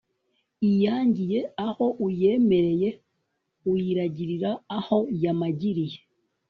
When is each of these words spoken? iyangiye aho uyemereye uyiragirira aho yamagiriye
iyangiye 0.69 1.39
aho 1.67 1.85
uyemereye 2.05 2.89
uyiragirira 3.71 4.51
aho 4.77 4.97
yamagiriye 5.23 5.97